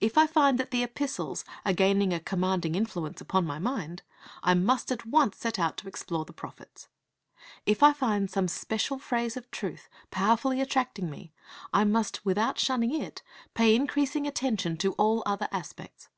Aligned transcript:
If 0.00 0.16
I 0.16 0.28
find 0.28 0.58
that 0.60 0.70
the 0.70 0.84
Epistles 0.84 1.44
are 1.64 1.72
gaining 1.72 2.12
a 2.12 2.20
commanding 2.20 2.76
influence 2.76 3.20
upon 3.20 3.44
my 3.44 3.58
mind, 3.58 4.02
I 4.44 4.54
must 4.54 4.92
at 4.92 5.04
once 5.04 5.38
set 5.38 5.58
out 5.58 5.76
to 5.78 5.88
explore 5.88 6.24
the 6.24 6.32
prophets. 6.32 6.86
If 7.64 7.82
I 7.82 7.92
find 7.92 8.30
some 8.30 8.46
special 8.46 9.00
phase 9.00 9.36
of 9.36 9.50
truth 9.50 9.88
powerfully 10.12 10.60
attracting 10.60 11.10
me, 11.10 11.32
I 11.72 11.82
must, 11.82 12.24
without 12.24 12.60
shunning 12.60 12.94
it, 12.94 13.22
pay 13.54 13.74
increasing 13.74 14.24
attention 14.24 14.76
to 14.76 14.92
all 14.92 15.24
other 15.26 15.48
aspects. 15.50 16.10